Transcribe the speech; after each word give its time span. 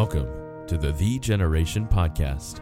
Welcome 0.00 0.64
to 0.68 0.78
the 0.78 0.92
The 0.92 1.18
Generation 1.18 1.88
Podcast, 1.88 2.60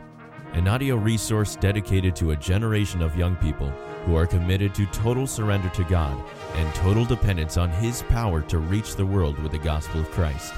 an 0.55 0.67
audio 0.67 0.97
resource 0.97 1.55
dedicated 1.55 2.17
to 2.17 2.31
a 2.31 2.37
generation 2.37 3.03
of 3.03 3.15
young 3.15 3.37
people 3.37 3.69
who 4.07 4.17
are 4.17 4.27
committed 4.27 4.75
to 4.75 4.87
total 4.87 5.27
surrender 5.27 5.69
to 5.69 5.85
God 5.85 6.19
and 6.55 6.75
total 6.75 7.05
dependence 7.05 7.59
on 7.59 7.69
His 7.69 8.03
power 8.05 8.41
to 8.41 8.57
reach 8.57 8.97
the 8.97 9.05
world 9.05 9.39
with 9.41 9.53
the 9.53 9.59
gospel 9.59 10.01
of 10.01 10.11
Christ. 10.13 10.55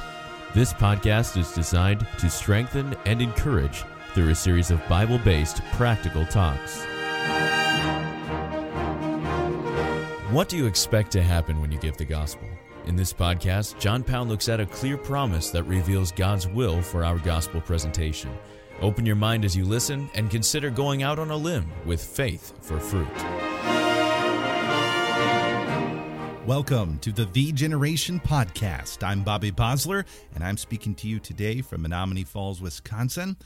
This 0.54 0.72
podcast 0.72 1.36
is 1.36 1.50
designed 1.50 2.06
to 2.20 2.30
strengthen 2.30 2.94
and 3.06 3.20
encourage 3.20 3.82
through 4.14 4.28
a 4.28 4.34
series 4.36 4.70
of 4.70 4.88
Bible 4.88 5.18
based 5.18 5.60
practical 5.72 6.24
talks. 6.26 6.84
What 10.30 10.48
do 10.48 10.56
you 10.56 10.66
expect 10.66 11.10
to 11.10 11.24
happen 11.24 11.60
when 11.60 11.72
you 11.72 11.78
give 11.80 11.96
the 11.96 12.04
gospel? 12.04 12.46
In 12.88 12.96
this 12.96 13.12
podcast, 13.12 13.78
John 13.78 14.02
Pound 14.02 14.30
looks 14.30 14.48
at 14.48 14.60
a 14.60 14.66
clear 14.66 14.96
promise 14.96 15.50
that 15.50 15.64
reveals 15.64 16.10
God's 16.10 16.48
will 16.48 16.80
for 16.80 17.04
our 17.04 17.18
gospel 17.18 17.60
presentation. 17.60 18.30
Open 18.80 19.04
your 19.04 19.14
mind 19.14 19.44
as 19.44 19.54
you 19.54 19.66
listen 19.66 20.08
and 20.14 20.30
consider 20.30 20.70
going 20.70 21.02
out 21.02 21.18
on 21.18 21.30
a 21.30 21.36
limb 21.36 21.70
with 21.84 22.02
faith 22.02 22.54
for 22.62 22.80
fruit. 22.80 23.06
Welcome 26.46 26.98
to 27.00 27.12
the 27.12 27.26
V 27.26 27.52
Generation 27.52 28.20
Podcast. 28.20 29.06
I'm 29.06 29.22
Bobby 29.22 29.52
Bosler, 29.52 30.06
and 30.34 30.42
I'm 30.42 30.56
speaking 30.56 30.94
to 30.94 31.08
you 31.08 31.18
today 31.18 31.60
from 31.60 31.84
Menomonee 31.86 32.26
Falls, 32.26 32.62
Wisconsin. 32.62 33.36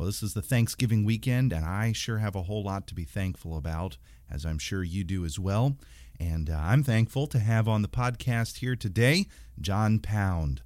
Well, 0.00 0.06
this 0.06 0.22
is 0.22 0.32
the 0.32 0.40
Thanksgiving 0.40 1.04
weekend, 1.04 1.52
and 1.52 1.62
I 1.62 1.92
sure 1.92 2.16
have 2.16 2.34
a 2.34 2.44
whole 2.44 2.62
lot 2.62 2.86
to 2.86 2.94
be 2.94 3.04
thankful 3.04 3.58
about, 3.58 3.98
as 4.30 4.46
I'm 4.46 4.58
sure 4.58 4.82
you 4.82 5.04
do 5.04 5.26
as 5.26 5.38
well. 5.38 5.76
And 6.18 6.48
uh, 6.48 6.58
I'm 6.58 6.82
thankful 6.82 7.26
to 7.26 7.38
have 7.38 7.68
on 7.68 7.82
the 7.82 7.88
podcast 7.88 8.60
here 8.60 8.74
today 8.74 9.26
John 9.60 9.98
Pound. 9.98 10.62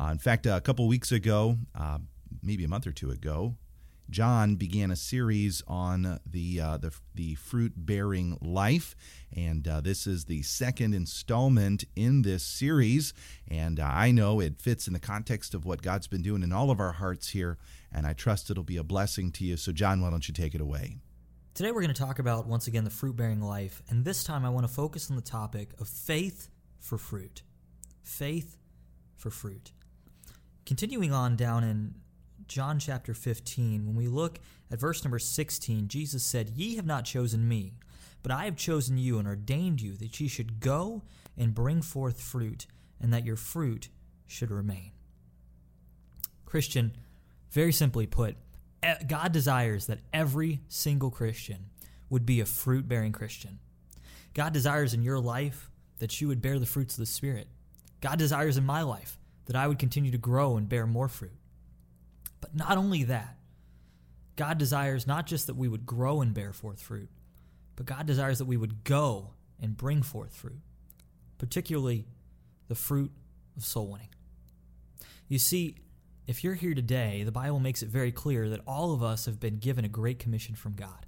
Uh, 0.00 0.06
in 0.06 0.16
fact, 0.16 0.46
a 0.46 0.62
couple 0.62 0.88
weeks 0.88 1.12
ago, 1.12 1.58
uh, 1.78 1.98
maybe 2.42 2.64
a 2.64 2.68
month 2.68 2.86
or 2.86 2.92
two 2.92 3.10
ago, 3.10 3.56
John 4.10 4.56
began 4.56 4.90
a 4.90 4.96
series 4.96 5.62
on 5.66 6.18
the 6.24 6.60
uh, 6.60 6.76
the, 6.78 6.92
the 7.14 7.34
fruit 7.34 7.72
bearing 7.76 8.38
life, 8.40 8.96
and 9.34 9.66
uh, 9.68 9.80
this 9.80 10.06
is 10.06 10.24
the 10.24 10.42
second 10.42 10.94
installment 10.94 11.84
in 11.94 12.22
this 12.22 12.42
series. 12.42 13.12
And 13.46 13.78
I 13.78 14.10
know 14.10 14.40
it 14.40 14.60
fits 14.60 14.86
in 14.86 14.94
the 14.94 15.00
context 15.00 15.54
of 15.54 15.64
what 15.66 15.82
God's 15.82 16.06
been 16.06 16.22
doing 16.22 16.42
in 16.42 16.52
all 16.52 16.70
of 16.70 16.80
our 16.80 16.92
hearts 16.92 17.28
here, 17.30 17.58
and 17.92 18.06
I 18.06 18.14
trust 18.14 18.50
it'll 18.50 18.64
be 18.64 18.78
a 18.78 18.84
blessing 18.84 19.30
to 19.32 19.44
you. 19.44 19.56
So, 19.56 19.72
John, 19.72 20.00
why 20.00 20.10
don't 20.10 20.26
you 20.26 20.34
take 20.34 20.54
it 20.54 20.60
away? 20.60 20.96
Today 21.54 21.72
we're 21.72 21.82
going 21.82 21.92
to 21.92 22.00
talk 22.00 22.18
about, 22.18 22.46
once 22.46 22.68
again, 22.68 22.84
the 22.84 22.90
fruit 22.90 23.16
bearing 23.16 23.42
life, 23.42 23.82
and 23.88 24.04
this 24.04 24.22
time 24.22 24.44
I 24.44 24.48
want 24.48 24.66
to 24.66 24.72
focus 24.72 25.10
on 25.10 25.16
the 25.16 25.22
topic 25.22 25.70
of 25.80 25.88
faith 25.88 26.48
for 26.78 26.96
fruit. 26.96 27.42
Faith 28.02 28.56
for 29.16 29.30
fruit. 29.30 29.72
Continuing 30.64 31.12
on 31.12 31.34
down 31.34 31.64
in 31.64 31.94
John 32.48 32.78
chapter 32.78 33.12
15, 33.12 33.86
when 33.86 33.94
we 33.94 34.08
look 34.08 34.40
at 34.70 34.80
verse 34.80 35.04
number 35.04 35.18
16, 35.18 35.86
Jesus 35.88 36.24
said, 36.24 36.48
Ye 36.48 36.76
have 36.76 36.86
not 36.86 37.04
chosen 37.04 37.46
me, 37.46 37.74
but 38.22 38.32
I 38.32 38.46
have 38.46 38.56
chosen 38.56 38.96
you 38.96 39.18
and 39.18 39.28
ordained 39.28 39.82
you 39.82 39.92
that 39.96 40.18
ye 40.18 40.28
should 40.28 40.58
go 40.58 41.02
and 41.36 41.54
bring 41.54 41.82
forth 41.82 42.20
fruit, 42.20 42.66
and 43.00 43.12
that 43.12 43.24
your 43.24 43.36
fruit 43.36 43.90
should 44.26 44.50
remain. 44.50 44.92
Christian, 46.46 46.96
very 47.50 47.72
simply 47.72 48.06
put, 48.06 48.36
God 49.06 49.32
desires 49.32 49.86
that 49.86 50.00
every 50.12 50.60
single 50.68 51.10
Christian 51.10 51.66
would 52.08 52.24
be 52.24 52.40
a 52.40 52.46
fruit 52.46 52.88
bearing 52.88 53.12
Christian. 53.12 53.58
God 54.34 54.52
desires 54.52 54.94
in 54.94 55.02
your 55.02 55.20
life 55.20 55.70
that 55.98 56.20
you 56.20 56.28
would 56.28 56.40
bear 56.40 56.58
the 56.58 56.66
fruits 56.66 56.94
of 56.94 57.00
the 57.00 57.06
Spirit. 57.06 57.48
God 58.00 58.18
desires 58.18 58.56
in 58.56 58.64
my 58.64 58.82
life 58.82 59.18
that 59.46 59.56
I 59.56 59.66
would 59.66 59.78
continue 59.78 60.10
to 60.10 60.18
grow 60.18 60.56
and 60.56 60.68
bear 60.68 60.86
more 60.86 61.08
fruit. 61.08 61.32
But 62.40 62.54
not 62.54 62.76
only 62.76 63.04
that, 63.04 63.36
God 64.36 64.58
desires 64.58 65.06
not 65.06 65.26
just 65.26 65.46
that 65.48 65.56
we 65.56 65.68
would 65.68 65.84
grow 65.84 66.20
and 66.20 66.32
bear 66.32 66.52
forth 66.52 66.80
fruit, 66.80 67.10
but 67.76 67.86
God 67.86 68.06
desires 68.06 68.38
that 68.38 68.44
we 68.46 68.56
would 68.56 68.84
go 68.84 69.30
and 69.60 69.76
bring 69.76 70.02
forth 70.02 70.34
fruit, 70.34 70.60
particularly 71.38 72.06
the 72.68 72.74
fruit 72.74 73.10
of 73.56 73.64
soul 73.64 73.88
winning. 73.88 74.08
You 75.28 75.38
see, 75.38 75.76
if 76.26 76.44
you're 76.44 76.54
here 76.54 76.74
today, 76.74 77.22
the 77.24 77.32
Bible 77.32 77.58
makes 77.58 77.82
it 77.82 77.88
very 77.88 78.12
clear 78.12 78.48
that 78.50 78.60
all 78.66 78.92
of 78.92 79.02
us 79.02 79.26
have 79.26 79.40
been 79.40 79.58
given 79.58 79.84
a 79.84 79.88
great 79.88 80.18
commission 80.18 80.54
from 80.54 80.74
God. 80.74 81.06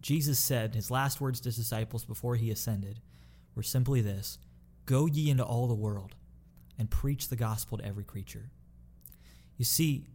Jesus 0.00 0.38
said, 0.38 0.74
his 0.74 0.90
last 0.90 1.20
words 1.20 1.40
to 1.40 1.48
his 1.48 1.56
disciples 1.56 2.04
before 2.04 2.36
he 2.36 2.50
ascended 2.50 3.00
were 3.54 3.62
simply 3.62 4.00
this 4.00 4.38
Go 4.86 5.06
ye 5.06 5.30
into 5.30 5.44
all 5.44 5.68
the 5.68 5.74
world 5.74 6.14
and 6.78 6.90
preach 6.90 7.28
the 7.28 7.36
gospel 7.36 7.78
to 7.78 7.84
every 7.84 8.04
creature. 8.04 8.50
You 9.56 9.64
see, 9.64 10.06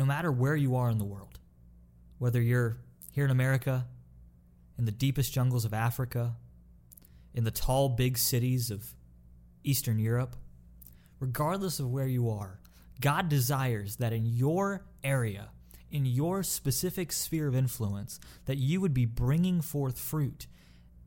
no 0.00 0.06
matter 0.06 0.32
where 0.32 0.56
you 0.56 0.76
are 0.76 0.88
in 0.88 0.96
the 0.96 1.04
world, 1.04 1.38
whether 2.16 2.40
you're 2.40 2.78
here 3.12 3.26
in 3.26 3.30
America, 3.30 3.86
in 4.78 4.86
the 4.86 4.90
deepest 4.90 5.30
jungles 5.30 5.66
of 5.66 5.74
Africa, 5.74 6.36
in 7.34 7.44
the 7.44 7.50
tall, 7.50 7.90
big 7.90 8.16
cities 8.16 8.70
of 8.70 8.94
Eastern 9.62 9.98
Europe, 9.98 10.36
regardless 11.18 11.80
of 11.80 11.90
where 11.90 12.06
you 12.06 12.30
are, 12.30 12.60
God 12.98 13.28
desires 13.28 13.96
that 13.96 14.14
in 14.14 14.24
your 14.24 14.86
area, 15.04 15.50
in 15.90 16.06
your 16.06 16.42
specific 16.42 17.12
sphere 17.12 17.46
of 17.46 17.54
influence, 17.54 18.18
that 18.46 18.56
you 18.56 18.80
would 18.80 18.94
be 18.94 19.04
bringing 19.04 19.60
forth 19.60 19.98
fruit 19.98 20.46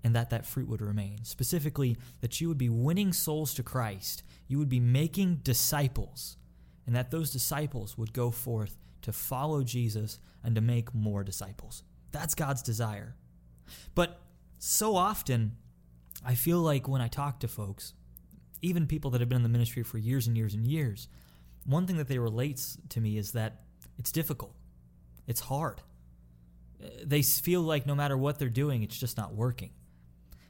and 0.03 0.15
that 0.15 0.29
that 0.29 0.45
fruit 0.45 0.69
would 0.69 0.81
remain. 0.81 1.23
Specifically, 1.23 1.97
that 2.21 2.39
you 2.39 2.47
would 2.47 2.59
be 2.59 2.69
winning 2.69 3.11
souls 3.11 3.55
to 3.55 3.63
Christ, 3.63 4.21
you 4.47 4.59
would 4.59 4.69
be 4.69 4.79
making 4.79 5.37
disciples, 5.37 6.37
and 6.85 6.95
that 6.95 7.11
those 7.11 7.31
disciples 7.31 7.97
would 7.97 8.13
go 8.13 8.31
forth 8.31 8.77
to 9.01 9.11
follow 9.11 9.63
Jesus 9.63 10.19
and 10.43 10.55
to 10.55 10.61
make 10.61 10.93
more 10.93 11.23
disciples. 11.23 11.83
That's 12.11 12.35
God's 12.35 12.61
desire. 12.61 13.15
But 13.95 14.19
so 14.59 14.95
often, 14.95 15.57
I 16.25 16.35
feel 16.35 16.59
like 16.59 16.87
when 16.87 17.01
I 17.01 17.07
talk 17.07 17.39
to 17.41 17.47
folks, 17.47 17.93
even 18.61 18.87
people 18.87 19.11
that 19.11 19.21
have 19.21 19.29
been 19.29 19.37
in 19.37 19.43
the 19.43 19.49
ministry 19.49 19.83
for 19.83 19.97
years 19.97 20.27
and 20.27 20.37
years 20.37 20.53
and 20.53 20.65
years, 20.65 21.07
one 21.65 21.85
thing 21.85 21.97
that 21.97 22.07
they 22.07 22.19
relates 22.19 22.77
to 22.89 23.01
me 23.01 23.17
is 23.17 23.33
that 23.33 23.61
it's 23.97 24.11
difficult. 24.11 24.55
It's 25.27 25.41
hard. 25.41 25.81
They 27.03 27.21
feel 27.21 27.61
like 27.61 27.85
no 27.85 27.95
matter 27.95 28.17
what 28.17 28.39
they're 28.39 28.49
doing, 28.49 28.83
it's 28.83 28.97
just 28.97 29.17
not 29.17 29.33
working. 29.33 29.71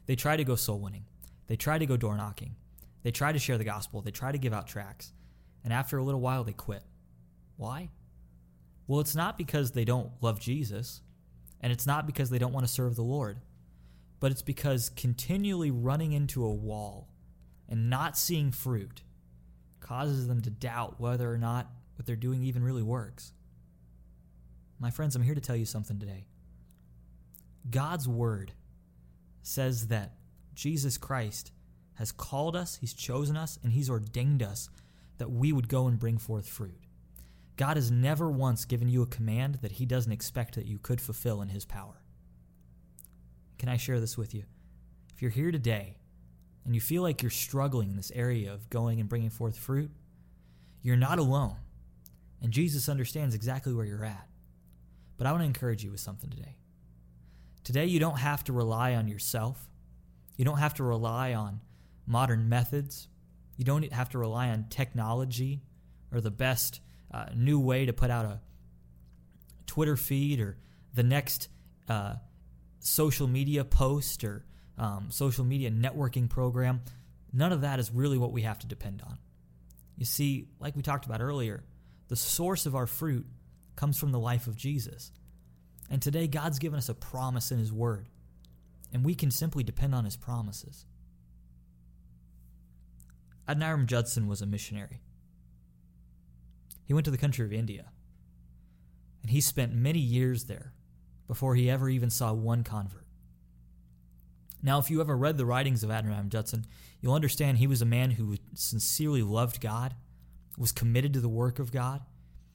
They 0.06 0.16
try 0.16 0.36
to 0.36 0.44
go 0.44 0.56
soul 0.56 0.80
winning. 0.80 1.06
They 1.48 1.56
try 1.56 1.78
to 1.78 1.86
go 1.86 1.98
door 1.98 2.18
knocking. 2.18 2.56
They 3.04 3.12
try 3.12 3.32
to 3.32 3.40
share 3.40 3.58
the 3.58 3.64
gospel. 3.64 4.02
They 4.02 4.12
try 4.12 4.32
to 4.32 4.38
give 4.38 4.54
out 4.54 4.68
tracts. 4.68 5.14
And 5.64 5.72
after 5.72 5.98
a 5.98 6.04
little 6.04 6.22
while, 6.22 6.44
they 6.44 6.54
quit. 6.54 6.84
Why? 7.58 7.90
Well, 8.88 9.00
it's 9.00 9.16
not 9.16 9.38
because 9.38 9.72
they 9.72 9.86
don't 9.86 10.12
love 10.22 10.40
Jesus, 10.40 11.02
and 11.62 11.72
it's 11.72 11.88
not 11.88 12.06
because 12.06 12.30
they 12.30 12.40
don't 12.40 12.52
want 12.52 12.66
to 12.66 12.72
serve 12.72 12.96
the 12.96 13.02
Lord, 13.02 13.40
but 14.20 14.32
it's 14.32 14.42
because 14.42 14.90
continually 14.90 15.72
running 15.72 16.12
into 16.12 16.44
a 16.44 16.54
wall 16.54 17.10
and 17.70 17.90
not 17.90 18.18
seeing 18.18 18.52
fruit 18.52 19.04
causes 19.80 20.28
them 20.28 20.42
to 20.42 20.50
doubt 20.50 21.00
whether 21.00 21.32
or 21.32 21.38
not 21.38 21.72
what 21.96 22.06
they're 22.06 22.16
doing 22.16 22.44
even 22.44 22.64
really 22.64 22.84
works. 22.84 23.32
My 24.80 24.92
friends, 24.92 25.16
I'm 25.16 25.24
here 25.24 25.36
to 25.36 25.42
tell 25.42 25.56
you 25.56 25.66
something 25.66 26.00
today. 26.00 26.26
God's 27.70 28.08
word 28.08 28.52
says 29.42 29.88
that 29.88 30.14
Jesus 30.54 30.98
Christ 30.98 31.52
has 31.96 32.12
called 32.12 32.56
us, 32.56 32.78
He's 32.82 32.94
chosen 32.94 33.38
us, 33.38 33.58
and 33.64 33.72
He's 33.72 33.90
ordained 33.90 34.44
us 34.44 34.70
that 35.24 35.32
we 35.32 35.54
would 35.54 35.70
go 35.70 35.88
and 35.88 35.98
bring 35.98 36.18
forth 36.18 36.50
fruit. 36.50 36.78
God 37.56 37.78
has 37.78 37.90
never 37.90 38.30
once 38.30 38.66
given 38.66 38.90
you 38.90 39.02
a 39.04 39.08
command 39.08 39.60
that 39.62 39.72
He 39.72 39.86
doesn't 39.86 40.12
expect 40.12 40.56
that 40.56 40.66
you 40.66 40.78
could 40.78 41.00
fulfill 41.00 41.42
in 41.42 41.48
His 41.48 41.64
power. 41.64 42.02
Can 43.58 43.70
I 43.70 43.78
share 43.78 44.02
this 44.02 44.18
with 44.18 44.34
you? 44.34 44.44
If 45.16 45.22
you're 45.22 45.32
here 45.32 45.54
today 45.54 45.96
and 46.66 46.76
you 46.76 46.82
feel 46.82 47.04
like 47.04 47.22
you're 47.22 47.32
struggling 47.32 47.92
in 47.92 47.96
this 47.96 48.12
area 48.14 48.52
of 48.52 48.70
going 48.70 49.00
and 49.00 49.08
bringing 49.08 49.30
forth 49.30 49.58
fruit, 49.58 49.92
you're 50.82 50.98
not 50.98 51.20
alone. 51.20 51.56
And 52.42 52.52
Jesus 52.52 52.90
understands 52.90 53.34
exactly 53.34 53.74
where 53.74 53.86
you're 53.86 54.04
at. 54.04 54.28
But 55.16 55.26
I 55.26 55.32
want 55.32 55.44
to 55.44 55.48
encourage 55.48 55.86
you 55.86 55.92
with 55.92 56.02
something 56.02 56.32
today. 56.32 56.58
Today, 57.64 57.86
you 57.86 58.02
don't 58.02 58.20
have 58.20 58.44
to 58.44 58.52
rely 58.52 58.94
on 58.94 59.08
yourself. 59.08 59.70
You 60.36 60.44
don't 60.44 60.58
have 60.58 60.74
to 60.74 60.84
rely 60.84 61.34
on 61.34 61.62
modern 62.06 62.50
methods. 62.50 63.08
You 63.58 63.66
don't 63.66 63.92
have 63.92 64.10
to 64.10 64.18
rely 64.18 64.50
on 64.50 64.66
technology 64.70 65.62
or 66.12 66.22
the 66.22 66.32
best 66.32 66.80
uh, 67.12 67.26
new 67.36 67.60
way 67.60 67.86
to 67.86 67.94
put 67.94 68.10
out 68.10 68.26
a 68.26 68.40
Twitter 69.68 69.96
feed 69.96 70.40
or 70.40 70.58
the 70.94 71.04
next 71.04 71.50
uh, 71.88 72.16
social 72.80 73.28
media 73.28 73.64
post 73.64 74.24
or 74.24 74.46
um, 74.78 75.08
social 75.10 75.46
media 75.46 75.70
networking 75.72 76.30
program. 76.30 76.82
None 77.32 77.52
of 77.52 77.62
that 77.62 77.80
is 77.80 77.92
really 77.92 78.18
what 78.18 78.32
we 78.32 78.44
have 78.44 78.60
to 78.60 78.68
depend 78.68 79.02
on. 79.02 79.18
You 79.98 80.06
see, 80.06 80.48
like 80.60 80.76
we 80.76 80.82
talked 80.82 81.06
about 81.06 81.22
earlier, 81.22 81.64
the 82.08 82.16
source 82.16 82.66
of 82.66 82.76
our 82.76 82.88
fruit 82.88 83.26
comes 83.76 83.98
from 83.98 84.12
the 84.12 84.20
life 84.20 84.48
of 84.48 84.56
Jesus. 84.56 85.12
And 85.90 86.02
today, 86.02 86.28
God's 86.28 86.60
given 86.60 86.78
us 86.78 86.90
a 86.90 86.94
promise 86.94 87.52
in 87.52 87.60
His 87.60 87.72
Word, 87.72 88.08
and 88.92 89.04
we 89.04 89.16
can 89.16 89.32
simply 89.32 89.64
depend 89.64 89.94
on 89.94 90.06
His 90.06 90.16
promises. 90.16 90.86
Adoniram 93.48 93.86
Judson 93.86 94.28
was 94.28 94.42
a 94.42 94.46
missionary. 94.46 95.02
He 96.86 96.94
went 96.94 97.06
to 97.06 97.12
the 97.12 97.18
country 97.18 97.46
of 97.46 97.54
India. 97.54 97.92
And 99.22 99.32
he 99.32 99.42
spent 99.42 99.74
many 99.74 100.00
years 100.00 100.46
there 100.46 100.74
before 101.28 101.56
he 101.56 101.70
ever 101.70 101.90
even 101.90 102.10
saw 102.10 102.34
one 102.34 102.64
convert. 102.64 103.06
Now, 104.62 104.80
if 104.80 104.90
you 104.90 105.02
ever 105.02 105.18
read 105.18 105.38
the 105.38 105.46
writings 105.46 105.84
of 105.84 105.90
Adoniram 105.90 106.30
Judson, 106.30 106.66
you'll 107.02 107.14
understand 107.14 107.58
he 107.58 107.68
was 107.68 107.82
a 107.82 107.86
man 107.86 108.12
who 108.12 108.38
sincerely 108.54 109.22
loved 109.22 109.60
God, 109.60 109.96
was 110.58 110.72
committed 110.72 111.14
to 111.14 111.20
the 111.20 111.30
work 111.30 111.60
of 111.60 111.72
God. 111.72 112.02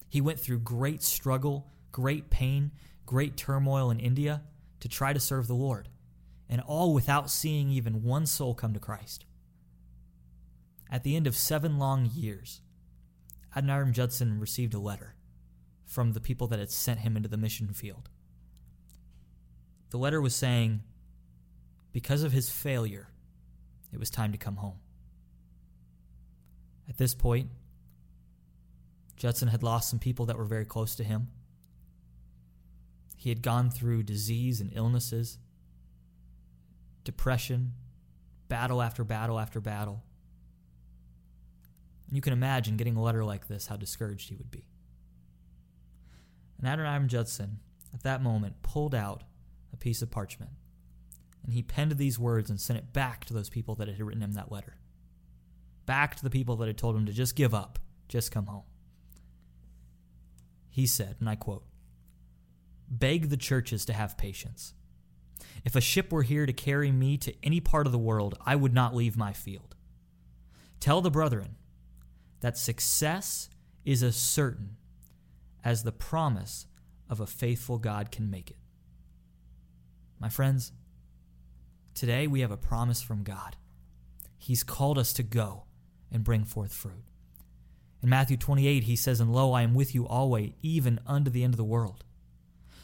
He 0.09 0.23
went 0.23 0.41
through 0.41 0.61
great 0.61 1.03
struggle, 1.03 1.71
great 1.93 2.31
pain, 2.31 2.73
great 3.05 3.37
turmoil 3.37 3.91
in 3.91 4.01
India 4.01 4.43
to 4.81 4.89
try 4.89 5.13
to 5.13 5.21
serve 5.21 5.49
the 5.49 5.55
Lord, 5.55 5.89
and 6.49 6.63
all 6.63 6.95
without 6.95 7.31
seeing 7.31 7.71
even 7.71 8.03
one 8.03 8.25
soul 8.25 8.55
come 8.55 8.73
to 8.73 8.81
Christ. 8.81 9.27
At 10.91 11.03
the 11.03 11.17
end 11.17 11.27
of 11.27 11.37
seven 11.37 11.79
long 11.79 12.07
years, 12.07 12.63
Adoniram 13.55 13.93
Judson 13.93 14.41
received 14.41 14.75
a 14.75 14.79
letter 14.79 15.15
from 15.85 16.13
the 16.13 16.21
people 16.21 16.47
that 16.49 16.59
had 16.59 16.71
sent 16.71 17.01
him 17.01 17.17
into 17.17 17.29
the 17.29 17.37
mission 17.37 17.73
field. 17.73 18.09
The 19.91 19.99
letter 19.99 20.21
was 20.21 20.35
saying, 20.35 20.83
because 21.93 22.23
of 22.23 22.33
his 22.33 22.51
failure, 22.51 23.09
it 23.93 23.99
was 23.99 24.11
time 24.11 24.33
to 24.33 24.39
come 24.39 24.57
home. 24.57 24.79
At 26.89 26.99
this 26.99 27.15
point, 27.15 27.49
Judson 29.17 29.49
had 29.49 29.63
lost 29.63 29.91
some 29.91 29.99
people 29.99 30.27
that 30.27 30.39
were 30.39 30.45
very 30.45 30.65
close 30.65 30.95
to 30.97 31.05
him. 31.05 31.29
He 33.17 33.31
had 33.31 33.43
gone 33.43 33.71
through 33.71 34.05
disease 34.05 34.61
and 34.61 34.71
illnesses, 34.75 35.39
depression, 37.03 37.73
battle 38.49 38.81
after 38.81 39.05
battle 39.05 39.39
after 39.39 39.61
battle. 39.61 40.05
And 42.09 42.17
you 42.17 42.23
can 42.23 42.33
imagine 42.33 42.77
getting 42.77 42.97
a 42.97 43.03
letter 43.03 43.25
like 43.25 43.49
this, 43.49 43.67
how 43.67 43.77
discouraged 43.77 44.31
he 44.31 44.37
would 44.37 44.51
be. 44.51 44.67
And 46.59 46.67
Adoniram 46.67 47.07
Judson, 47.07 47.61
at 47.95 48.03
that 48.03 48.23
moment, 48.23 48.63
pulled 48.63 48.95
out 48.95 49.25
a 49.73 49.77
piece 49.77 50.03
of 50.03 50.11
parchment. 50.11 50.51
And 51.45 51.53
he 51.53 51.63
penned 51.63 51.93
these 51.93 52.19
words 52.19 52.51
and 52.51 52.61
sent 52.61 52.79
it 52.79 52.93
back 52.93 53.25
to 53.27 53.35
those 53.35 53.51
people 53.51 53.75
that 53.77 53.89
had 53.89 54.01
written 54.01 54.23
him 54.23 54.33
that 54.33 54.51
letter. 54.51 54.77
Back 55.87 56.17
to 56.17 56.23
the 56.23 56.31
people 56.31 56.57
that 56.57 56.67
had 56.67 56.79
told 56.79 56.97
him 56.97 57.07
to 57.07 57.13
just 57.13 57.37
give 57.37 57.55
up, 57.55 57.79
just 58.09 58.33
come 58.33 58.47
home. 58.47 58.65
He 60.69 60.87
said, 60.87 61.17
and 61.21 61.29
I 61.29 61.37
quote, 61.37 61.65
Beg 62.91 63.29
the 63.29 63.37
churches 63.37 63.85
to 63.85 63.93
have 63.93 64.19
patience. 64.19 64.75
If 65.65 65.77
a 65.77 65.81
ship 65.81 66.11
were 66.11 66.23
here 66.23 66.47
to 66.47 66.53
carry 66.53 66.91
me 66.91 67.19
to 67.19 67.35
any 67.43 67.61
part 67.61 67.87
of 67.87 67.93
the 67.93 67.99
world, 67.99 68.39
I 68.45 68.57
would 68.57 68.73
not 68.73 68.95
leave 68.95 69.17
my 69.17 69.33
field. 69.33 69.75
Tell 70.81 71.01
the 71.01 71.11
brethren 71.11 71.57
that 72.41 72.57
success 72.57 73.49
is 73.85 74.03
as 74.03 74.17
certain 74.17 74.77
as 75.65 75.83
the 75.83 75.93
promise 75.93 76.67
of 77.09 77.21
a 77.21 77.27
faithful 77.27 77.79
God 77.79 78.11
can 78.11 78.31
make 78.31 78.51
it. 78.51 78.57
My 80.21 80.29
friends, 80.29 80.73
today 81.95 82.27
we 82.27 82.41
have 82.41 82.51
a 82.51 82.57
promise 82.57 83.01
from 83.01 83.23
God. 83.23 83.57
He's 84.37 84.63
called 84.63 84.99
us 84.99 85.13
to 85.15 85.23
go 85.23 85.65
and 86.11 86.25
bring 86.25 86.45
forth 86.45 86.73
fruit. 86.73 87.05
In 88.03 88.09
Matthew 88.09 88.37
28, 88.37 88.85
he 88.85 88.97
says, 88.97 89.21
And 89.21 89.33
lo, 89.33 89.53
I 89.53 89.63
am 89.63 89.75
with 89.75 89.95
you 89.95 90.07
always, 90.07 90.53
even 90.63 91.01
unto 91.07 91.31
the 91.31 91.43
end 91.43 91.55
of 91.55 91.59
the 91.59 91.65
world. 91.65 92.05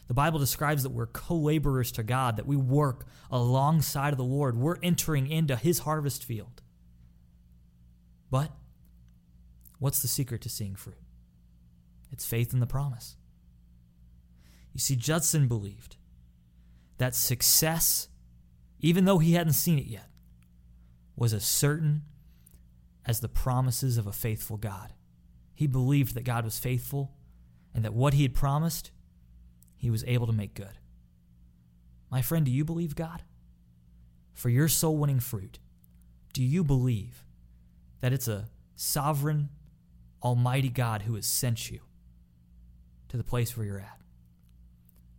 The 0.07 0.15
Bible 0.15 0.39
describes 0.39 0.83
that 0.83 0.91
we're 0.91 1.07
co 1.07 1.37
laborers 1.37 1.93
to 1.93 2.03
God, 2.03 2.37
that 2.37 2.47
we 2.47 2.57
work 2.57 3.07
alongside 3.31 4.13
of 4.13 4.19
the 4.19 4.25
Lord. 4.25 4.57
We're 4.57 4.79
entering 4.83 5.31
into 5.31 5.57
his 5.57 5.81
harvest 5.81 6.25
field. 6.25 6.61
But 8.31 8.51
what's 9.85 10.01
the 10.01 10.09
secret 10.09 10.41
to 10.41 10.49
seeing 10.49 10.75
fruit? 10.75 10.97
It's 12.11 12.25
faith 12.25 12.55
in 12.55 12.61
the 12.61 12.67
promise. 12.67 13.17
You 14.73 14.81
see, 14.81 14.97
Judson 14.97 15.47
believed 15.47 15.97
that 16.97 17.15
success, 17.15 18.09
even 18.81 19.05
though 19.05 19.19
he 19.19 19.35
hadn't 19.35 19.53
seen 19.53 19.79
it 19.79 19.85
yet, 19.85 20.09
was 21.17 21.35
as 21.35 21.45
certain 21.45 22.01
as 23.05 23.21
the 23.21 23.29
promises 23.29 23.99
of 23.99 24.07
a 24.07 24.13
faithful 24.13 24.57
God. 24.57 24.95
He 25.53 25.67
believed 25.67 26.15
that 26.15 26.25
God 26.25 26.47
was 26.47 26.59
faithful 26.59 27.13
and 27.75 27.85
that 27.85 27.93
what 27.93 28.15
he 28.15 28.23
had 28.23 28.33
promised, 28.33 28.91
he 29.77 29.91
was 29.91 30.03
able 30.05 30.27
to 30.27 30.33
make 30.33 30.55
good. 30.55 30.79
My 32.11 32.23
friend, 32.23 32.47
do 32.47 32.51
you 32.51 32.65
believe 32.65 32.97
God? 32.97 33.23
For 34.33 34.49
your 34.49 34.69
soul 34.69 34.97
winning 34.97 35.21
fruit, 35.21 35.59
do 36.33 36.43
you 36.43 36.65
believe 36.65 37.23
that 38.01 38.15
it's 38.15 38.29
a 38.29 38.49
sovereign, 38.77 39.51
almighty 40.25 40.71
God 40.71 41.03
who 41.03 41.15
has 41.15 41.27
sent 41.27 41.71
you 41.71 41.81
to 43.09 43.17
the 43.17 43.25
place 43.25 43.57
where 43.57 43.67
you're 43.67 43.81
at? 43.81 43.99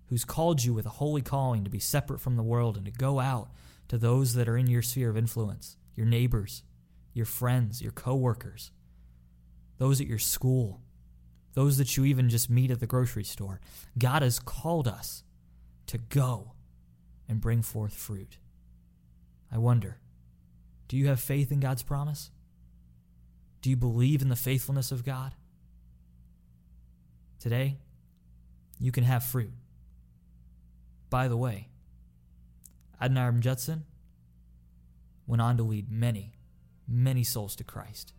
who's 0.08 0.26
called 0.26 0.64
you 0.64 0.74
with 0.74 0.86
a 0.86 0.90
holy 0.90 1.22
calling 1.22 1.64
to 1.64 1.70
be 1.70 1.80
separate 1.80 2.22
from 2.22 2.36
the 2.36 2.44
world 2.44 2.78
and 2.78 2.86
to 2.86 2.92
go 2.92 3.20
out 3.20 3.50
to 3.88 3.98
those 3.98 4.34
that 4.34 4.48
are 4.48 4.58
in 4.58 4.68
your 4.68 4.82
sphere 4.82 5.10
of 5.10 5.18
influence, 5.18 5.78
your 5.96 6.06
neighbors, 6.06 6.64
your 7.14 7.26
friends, 7.26 7.82
your 7.82 7.92
coworkers, 7.92 8.72
those 9.78 10.00
at 10.00 10.08
your 10.08 10.20
school, 10.20 10.82
those 11.54 11.78
that 11.78 11.96
you 11.96 12.06
even 12.06 12.30
just 12.30 12.50
meet 12.50 12.72
at 12.72 12.80
the 12.80 12.88
grocery 12.88 13.24
store. 13.24 13.60
God 13.98 14.22
has 14.22 14.40
called 14.40 14.88
us 14.88 15.24
to 15.88 15.98
go 15.98 16.54
and 17.28 17.42
bring 17.42 17.62
forth 17.62 17.94
fruit. 17.94 18.38
I 19.52 19.58
wonder, 19.58 20.00
do 20.88 20.98
you 20.98 21.08
have 21.08 21.20
faith 21.20 21.52
in 21.52 21.60
God's 21.60 21.84
promise? 21.84 22.32
Do 23.66 23.72
you 23.72 23.76
believe 23.76 24.22
in 24.22 24.30
the 24.30 24.36
faithfulness 24.36 24.92
of 24.92 25.04
God? 25.04 25.32
Today, 27.40 27.78
you 28.80 28.92
can 28.92 29.04
have 29.04 29.24
fruit. 29.24 29.50
By 31.10 31.28
the 31.28 31.36
way, 31.36 31.70
Adoniram 33.02 33.40
Judson 33.40 33.86
went 35.26 35.42
on 35.42 35.58
to 35.58 35.64
lead 35.64 35.90
many, 35.90 36.34
many 36.88 37.24
souls 37.24 37.56
to 37.56 37.64
Christ 37.64 38.14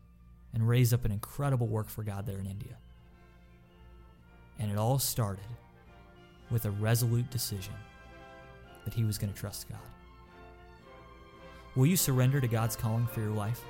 and 0.53 0.67
raise 0.67 0.93
up 0.93 1.05
an 1.05 1.13
incredible 1.13 1.69
work 1.69 1.91
for 1.91 2.03
God 2.03 2.27
there 2.27 2.41
in 2.41 2.47
India. 2.47 2.79
And 4.59 4.69
it 4.69 4.77
all 4.77 4.99
started 4.99 5.47
with 6.51 6.65
a 6.65 6.73
resolute 6.73 7.31
decision 7.31 7.75
that 8.85 8.95
he 8.95 9.05
was 9.05 9.17
going 9.17 9.33
to 9.33 9.39
trust 9.39 9.69
God. 9.69 9.79
Will 11.77 11.87
you 11.87 11.97
surrender 11.97 12.41
to 12.41 12.49
God's 12.49 12.75
calling 12.75 13.07
for 13.07 13.21
your 13.21 13.31
life? 13.31 13.63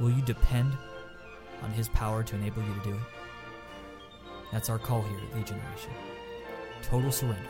Will 0.00 0.10
you 0.10 0.22
depend 0.22 0.72
on 1.62 1.70
His 1.70 1.88
power 1.88 2.22
to 2.22 2.34
enable 2.34 2.62
you 2.62 2.74
to 2.74 2.80
do 2.90 2.94
it? 2.94 3.00
That's 4.52 4.68
our 4.70 4.78
call 4.78 5.02
here 5.02 5.18
at 5.36 5.46
Generation. 5.46 5.90
Total 6.82 7.10
surrender 7.10 7.48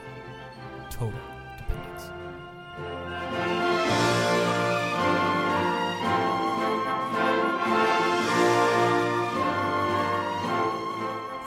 total 0.94 1.18
dependence. 1.58 2.10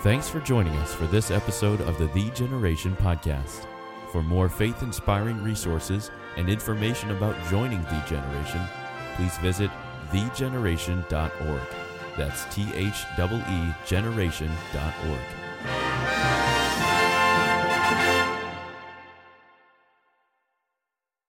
Thanks 0.04 0.30
for 0.30 0.40
joining 0.42 0.74
us 0.78 0.94
for 0.94 1.06
this 1.08 1.32
episode 1.32 1.82
of 1.82 1.98
the 1.98 2.08
The 2.08 2.30
Generation 2.32 2.96
Podcast. 2.96 3.66
For 4.12 4.24
more 4.24 4.48
faith 4.48 4.82
inspiring 4.82 5.44
resources 5.44 6.12
and 6.38 6.50
information 6.50 7.12
about 7.12 7.36
joining 7.50 7.82
The 7.84 8.04
Generation, 8.08 8.62
please 9.16 9.38
visit 9.40 9.70
thegeneration.org. 10.12 11.62
That's 12.18 12.46
T 12.54 12.68
H 12.74 13.06
E 13.50 13.74
generation.org. 13.86 15.47